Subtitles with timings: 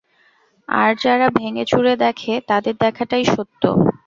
[0.69, 3.63] আর যারা ভেঙে চুরে দেখে তাদের দেখাটাই সত্য?